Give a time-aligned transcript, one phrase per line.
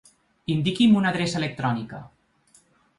[0.53, 2.05] Indiqui'm una adreça electrònica.